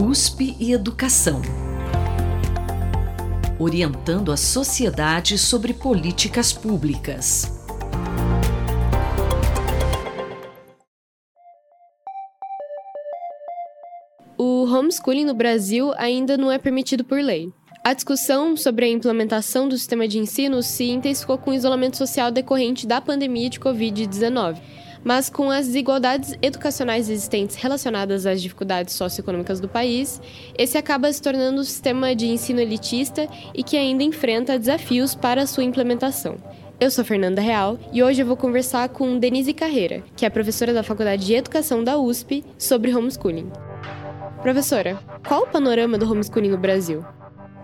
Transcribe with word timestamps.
USP 0.00 0.54
e 0.60 0.72
Educação. 0.72 1.42
Orientando 3.58 4.30
a 4.30 4.36
sociedade 4.36 5.36
sobre 5.36 5.74
políticas 5.74 6.52
públicas. 6.52 7.52
O 14.38 14.66
homeschooling 14.66 15.24
no 15.24 15.34
Brasil 15.34 15.92
ainda 15.96 16.36
não 16.36 16.52
é 16.52 16.58
permitido 16.58 17.02
por 17.02 17.20
lei. 17.20 17.52
A 17.82 17.92
discussão 17.92 18.56
sobre 18.56 18.84
a 18.84 18.88
implementação 18.88 19.68
do 19.68 19.76
sistema 19.76 20.06
de 20.06 20.20
ensino 20.20 20.62
se 20.62 20.84
intensificou 20.84 21.38
com 21.38 21.50
o 21.50 21.54
isolamento 21.54 21.96
social 21.96 22.30
decorrente 22.30 22.86
da 22.86 23.00
pandemia 23.00 23.50
de 23.50 23.58
Covid-19 23.58 24.60
mas 25.08 25.30
com 25.30 25.50
as 25.50 25.64
desigualdades 25.64 26.36
educacionais 26.42 27.08
existentes 27.08 27.56
relacionadas 27.56 28.26
às 28.26 28.42
dificuldades 28.42 28.92
socioeconômicas 28.92 29.58
do 29.58 29.66
país, 29.66 30.20
esse 30.54 30.76
acaba 30.76 31.10
se 31.10 31.22
tornando 31.22 31.62
um 31.62 31.64
sistema 31.64 32.14
de 32.14 32.26
ensino 32.26 32.60
elitista 32.60 33.26
e 33.54 33.62
que 33.62 33.78
ainda 33.78 34.02
enfrenta 34.02 34.58
desafios 34.58 35.14
para 35.14 35.46
sua 35.46 35.64
implementação. 35.64 36.36
Eu 36.78 36.90
sou 36.90 37.06
Fernanda 37.06 37.40
Real 37.40 37.78
e 37.90 38.02
hoje 38.02 38.20
eu 38.20 38.26
vou 38.26 38.36
conversar 38.36 38.90
com 38.90 39.18
Denise 39.18 39.54
Carreira, 39.54 40.04
que 40.14 40.26
é 40.26 40.30
professora 40.30 40.74
da 40.74 40.82
Faculdade 40.82 41.24
de 41.24 41.32
Educação 41.32 41.82
da 41.82 41.96
USP, 41.96 42.44
sobre 42.58 42.94
homeschooling. 42.94 43.50
Professora, 44.42 44.98
qual 45.26 45.44
o 45.44 45.46
panorama 45.46 45.96
do 45.96 46.04
homeschooling 46.04 46.50
no 46.50 46.58
Brasil? 46.58 47.02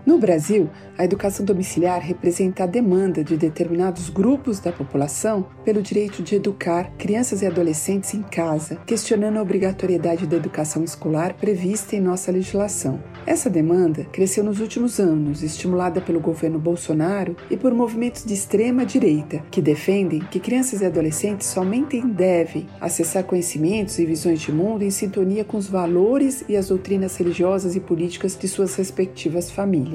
No 0.05 0.19
Brasil, 0.19 0.69
a 0.95 1.03
educação 1.03 1.43
domiciliar 1.43 1.99
representa 1.99 2.63
a 2.63 2.67
demanda 2.67 3.23
de 3.23 3.35
determinados 3.35 4.07
grupos 4.07 4.59
da 4.59 4.71
população 4.71 5.47
pelo 5.65 5.81
direito 5.81 6.21
de 6.21 6.35
educar 6.35 6.91
crianças 6.95 7.41
e 7.41 7.47
adolescentes 7.47 8.13
em 8.13 8.21
casa, 8.21 8.75
questionando 8.85 9.37
a 9.37 9.41
obrigatoriedade 9.41 10.27
da 10.27 10.37
educação 10.37 10.83
escolar 10.83 11.33
prevista 11.33 11.95
em 11.95 12.01
nossa 12.01 12.31
legislação. 12.31 13.01
Essa 13.25 13.49
demanda 13.49 14.05
cresceu 14.11 14.43
nos 14.43 14.59
últimos 14.59 14.99
anos, 14.99 15.41
estimulada 15.41 15.99
pelo 15.99 16.19
governo 16.19 16.59
Bolsonaro 16.59 17.35
e 17.49 17.57
por 17.57 17.73
movimentos 17.73 18.23
de 18.23 18.35
extrema 18.35 18.85
direita, 18.85 19.43
que 19.49 19.59
defendem 19.59 20.19
que 20.19 20.39
crianças 20.39 20.81
e 20.81 20.85
adolescentes 20.85 21.47
somente 21.47 21.99
devem 22.05 22.67
acessar 22.79 23.23
conhecimentos 23.23 23.97
e 23.97 24.05
visões 24.05 24.39
de 24.39 24.51
mundo 24.51 24.83
em 24.83 24.91
sintonia 24.91 25.43
com 25.43 25.57
os 25.57 25.67
valores 25.67 26.45
e 26.47 26.55
as 26.55 26.67
doutrinas 26.67 27.17
religiosas 27.17 27.75
e 27.75 27.79
políticas 27.79 28.37
de 28.37 28.47
suas 28.47 28.75
respectivas 28.75 29.49
famílias. 29.49 29.94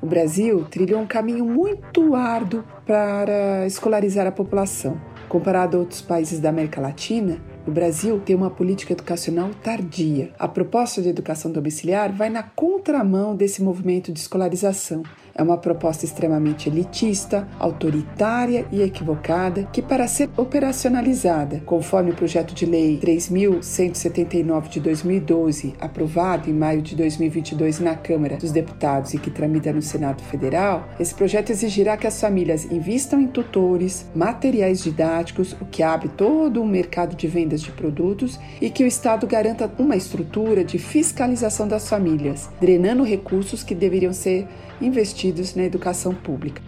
O 0.00 0.06
Brasil 0.06 0.64
trilhou 0.70 1.00
um 1.00 1.06
caminho 1.06 1.44
muito 1.44 2.14
árduo 2.14 2.62
para 2.86 3.66
escolarizar 3.66 4.26
a 4.26 4.32
população. 4.32 5.00
Comparado 5.28 5.76
a 5.76 5.80
outros 5.80 6.00
países 6.00 6.38
da 6.38 6.48
América 6.48 6.80
Latina, 6.80 7.38
o 7.66 7.70
Brasil 7.70 8.18
tem 8.20 8.34
uma 8.34 8.48
política 8.48 8.94
educacional 8.94 9.50
tardia. 9.62 10.30
A 10.38 10.48
proposta 10.48 11.02
de 11.02 11.08
educação 11.08 11.52
domiciliar 11.52 12.10
vai 12.12 12.30
na 12.30 12.42
contramão 12.42 13.36
desse 13.36 13.62
movimento 13.62 14.10
de 14.12 14.20
escolarização. 14.20 15.02
É 15.38 15.42
uma 15.42 15.56
proposta 15.56 16.04
extremamente 16.04 16.68
elitista, 16.68 17.46
autoritária 17.60 18.66
e 18.72 18.82
equivocada 18.82 19.68
que, 19.72 19.80
para 19.80 20.08
ser 20.08 20.28
operacionalizada, 20.36 21.62
conforme 21.64 22.10
o 22.10 22.14
projeto 22.16 22.52
de 22.52 22.66
lei 22.66 22.98
3.179 22.98 24.68
de 24.68 24.80
2012, 24.80 25.74
aprovado 25.78 26.50
em 26.50 26.52
maio 26.52 26.82
de 26.82 26.96
2022 26.96 27.78
na 27.78 27.94
Câmara 27.94 28.36
dos 28.36 28.50
Deputados 28.50 29.14
e 29.14 29.18
que 29.18 29.30
tramita 29.30 29.72
no 29.72 29.80
Senado 29.80 30.24
Federal, 30.24 30.88
esse 30.98 31.14
projeto 31.14 31.50
exigirá 31.50 31.96
que 31.96 32.08
as 32.08 32.20
famílias 32.20 32.64
invistam 32.64 33.20
em 33.20 33.28
tutores, 33.28 34.08
materiais 34.16 34.82
didáticos, 34.82 35.52
o 35.60 35.64
que 35.66 35.84
abre 35.84 36.08
todo 36.08 36.60
um 36.60 36.66
mercado 36.66 37.14
de 37.14 37.28
vendas 37.28 37.60
de 37.60 37.70
produtos 37.70 38.40
e 38.60 38.70
que 38.70 38.82
o 38.82 38.88
Estado 38.88 39.24
garanta 39.24 39.70
uma 39.78 39.94
estrutura 39.94 40.64
de 40.64 40.78
fiscalização 40.78 41.68
das 41.68 41.88
famílias, 41.88 42.50
drenando 42.60 43.04
recursos 43.04 43.62
que 43.62 43.72
deveriam 43.72 44.12
ser 44.12 44.48
investidos 44.80 45.54
na 45.54 45.64
educação 45.64 46.14
pública. 46.14 46.62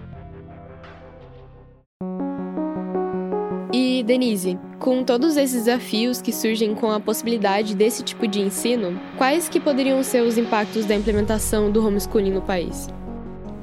E, 3.73 4.03
Denise, 4.03 4.59
com 4.79 5.05
todos 5.05 5.37
esses 5.37 5.65
desafios 5.65 6.21
que 6.21 6.33
surgem 6.33 6.75
com 6.75 6.91
a 6.91 6.99
possibilidade 6.99 7.77
desse 7.77 8.03
tipo 8.03 8.27
de 8.27 8.41
ensino, 8.41 8.99
quais 9.17 9.49
que 9.49 9.61
poderiam 9.61 10.03
ser 10.03 10.23
os 10.23 10.37
impactos 10.37 10.87
da 10.87 10.95
implementação 10.95 11.71
do 11.71 11.87
homeschooling 11.87 12.33
no 12.33 12.43
país? 12.43 12.89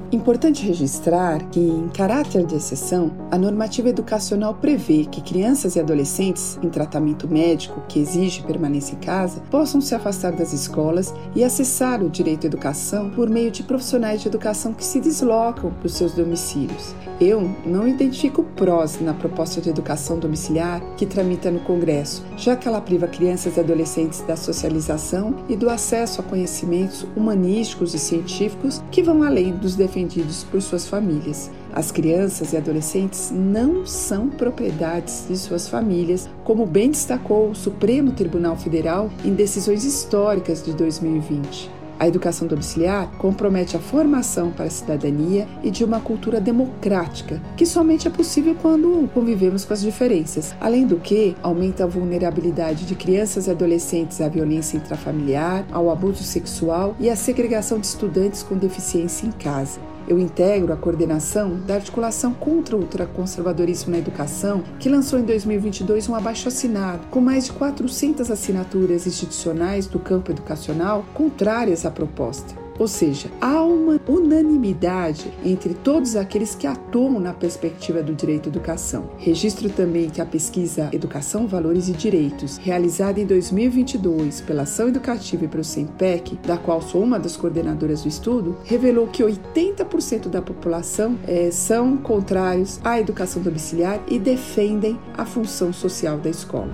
Importante 0.10 0.66
registrar 0.66 1.50
que, 1.50 1.60
em 1.60 1.90
caráter 1.90 2.46
de 2.46 2.56
exceção, 2.56 3.12
a 3.30 3.38
normativa 3.38 3.90
educacional 3.90 4.54
prevê 4.54 5.04
que 5.04 5.20
crianças 5.20 5.76
e 5.76 5.82
adolescentes 5.82 6.58
em 6.64 6.70
tratamento 6.70 7.28
médico 7.28 7.84
que 7.90 8.00
exige 8.00 8.42
permanência 8.44 8.96
em 8.96 9.00
casa 9.00 9.42
possam 9.52 9.82
se 9.82 9.94
afastar 9.94 10.32
das 10.32 10.54
escolas 10.54 11.14
e 11.36 11.44
acessar 11.44 12.02
o 12.02 12.10
direito 12.10 12.46
à 12.46 12.48
educação 12.48 13.10
por 13.10 13.30
meio 13.30 13.52
de 13.52 13.64
profissionais 13.64 14.22
de 14.22 14.30
educação 14.30 14.74
que 14.74 14.86
se 14.86 15.02
deslocam 15.02 15.72
para 15.72 15.88
os 15.88 15.96
seus 15.96 16.14
domicílios. 16.14 16.96
Eu 17.20 17.50
não 17.66 17.86
identifico 17.88 18.44
prós 18.56 19.02
na 19.02 19.14
proposta 19.14 19.60
de 19.60 19.70
educação 19.70 20.20
domiciliar 20.20 20.82
que 20.96 21.06
tramita 21.06 21.52
no 21.52 21.60
Congresso, 21.62 22.24
já 22.38 22.56
que 22.56 22.68
ela 22.68 22.80
priva 22.80 23.08
crianças 23.08 23.58
e 23.58 23.60
adolescentes 23.60 24.22
da 24.22 24.38
socialização 24.38 25.36
e 25.50 25.56
do 25.56 25.70
acesso 25.70 26.22
a 26.22 26.24
conhecimentos 26.24 27.06
humanísticos 27.16 27.94
e 27.94 28.00
científicos 28.00 28.82
que 28.90 29.04
vão 29.04 29.24
além 29.24 29.52
dos 29.52 29.76
defendidos 29.98 30.44
por 30.44 30.62
suas 30.62 30.88
famílias. 30.88 31.50
As 31.74 31.92
crianças 31.92 32.54
e 32.54 32.58
adolescentes 32.58 33.32
não 33.32 33.86
são 33.86 34.30
propriedades 34.30 35.26
de 35.28 35.36
suas 35.36 35.68
famílias, 35.68 36.30
como 36.44 36.66
bem 36.66 36.92
destacou 36.92 37.50
o 37.50 37.56
Supremo 37.56 38.12
Tribunal 38.12 38.56
Federal 38.56 39.10
em 39.26 39.34
decisões 39.34 39.84
históricas 39.84 40.64
de 40.64 40.74
2020. 40.74 41.77
A 42.00 42.08
educação 42.08 42.48
domiciliar 42.48 43.10
compromete 43.18 43.76
a 43.76 43.80
formação 43.80 44.52
para 44.52 44.66
a 44.66 44.70
cidadania 44.70 45.48
e 45.64 45.72
de 45.72 45.84
uma 45.84 46.00
cultura 46.00 46.40
democrática, 46.40 47.42
que 47.56 47.66
somente 47.66 48.08
é 48.08 48.12
possível 48.12 48.56
quando 48.62 49.10
convivemos 49.14 49.66
com 49.66 49.74
as 49.74 49.82
diferenças. 49.82 50.56
Além 50.60 50.86
do 50.86 50.98
que, 50.98 51.36
aumenta 51.42 51.84
a 51.84 51.88
vulnerabilidade 51.88 52.86
de 52.86 52.96
crianças 52.96 53.48
e 53.48 53.52
adolescentes 53.52 54.22
à 54.22 54.30
violência 54.30 54.78
intrafamiliar, 54.78 55.66
ao 55.72 55.90
abuso 55.90 56.24
sexual 56.24 56.96
e 57.00 57.10
à 57.10 57.16
segregação 57.16 57.80
de 57.80 57.88
estudantes 57.88 58.44
com 58.44 58.56
deficiência 58.56 59.26
em 59.26 59.32
casa. 59.32 59.97
Eu 60.08 60.18
integro 60.18 60.72
a 60.72 60.78
coordenação 60.78 61.60
da 61.66 61.76
Articulação 61.76 62.34
contra 62.34 62.76
o 62.76 62.80
Ultraconservadorismo 62.80 63.92
na 63.92 63.98
Educação, 63.98 64.64
que 64.80 64.88
lançou 64.88 65.20
em 65.20 65.24
2022 65.24 66.08
um 66.08 66.16
abaixo-assinado 66.16 67.08
com 67.12 67.20
mais 67.20 67.46
de 67.46 67.52
400 67.52 68.32
assinaturas 68.32 69.06
institucionais 69.06 69.86
do 69.86 70.00
campo 70.00 70.32
educacional 70.32 71.04
contrárias 71.14 71.86
à 71.86 71.92
proposta. 71.92 72.67
Ou 72.80 72.88
seja, 72.88 73.30
há 73.42 73.64
uma 73.64 74.00
unanimidade 74.08 75.32
entre 75.44 75.74
todos 75.74 76.16
aqueles 76.16 76.56
que 76.56 76.68
atuam 76.68 77.20
na 77.20 77.34
perspectiva 77.34 78.04
do 78.04 78.14
direito 78.14 78.48
à 78.48 78.50
educação. 78.50 79.10
Registro 79.18 79.70
também 79.70 80.10
que 80.10 80.22
a 80.22 80.26
pesquisa 80.26 80.90
Educação, 80.92 81.48
Valores 81.48 81.90
e 81.90 81.94
Direitos, 81.94 82.58
realizada 82.58 83.20
em 83.20 83.26
2022 83.26 84.42
pela 84.42 84.64
Ação 84.64 84.88
Educativa 84.88 85.46
e 85.46 85.48
pelo 85.48 85.64
SEMPEC, 85.64 86.38
da 86.46 86.58
qual 86.58 86.82
sou 86.82 87.04
uma 87.04 87.20
das 87.20 87.36
coordenadoras 87.36 88.04
do 88.04 88.08
estudo, 88.08 88.58
revelou 88.64 89.08
que 89.08 89.24
80% 89.24 90.28
da 90.28 90.42
população 90.42 91.18
é, 91.28 91.50
são 91.52 91.98
contrários 91.98 92.80
à 92.84 93.00
educação 93.00 93.42
domiciliar 93.42 94.00
e 94.08 94.20
defendem 94.20 95.00
a 95.18 95.26
função 95.26 95.74
social 95.74 96.18
da 96.18 96.30
escola. 96.30 96.72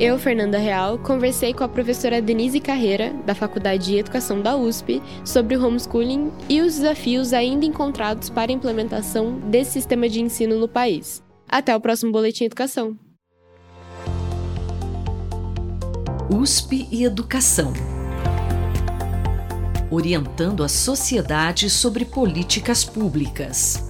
Eu, 0.00 0.18
Fernanda 0.18 0.56
Real, 0.56 0.98
conversei 0.98 1.52
com 1.52 1.62
a 1.62 1.68
professora 1.68 2.22
Denise 2.22 2.58
Carreira, 2.58 3.12
da 3.26 3.34
Faculdade 3.34 3.84
de 3.84 3.98
Educação 3.98 4.40
da 4.40 4.56
USP, 4.56 5.02
sobre 5.22 5.54
o 5.54 5.66
homeschooling 5.66 6.32
e 6.48 6.62
os 6.62 6.76
desafios 6.76 7.34
ainda 7.34 7.66
encontrados 7.66 8.30
para 8.30 8.50
a 8.50 8.54
implementação 8.54 9.38
desse 9.50 9.72
sistema 9.72 10.08
de 10.08 10.22
ensino 10.22 10.58
no 10.58 10.66
país. 10.66 11.22
Até 11.46 11.76
o 11.76 11.80
próximo 11.82 12.10
Boletim 12.10 12.44
Educação. 12.44 12.98
USP 16.30 16.88
e 16.90 17.04
Educação 17.04 17.74
Orientando 19.90 20.64
a 20.64 20.68
sociedade 20.68 21.68
sobre 21.68 22.06
políticas 22.06 22.84
públicas. 22.84 23.89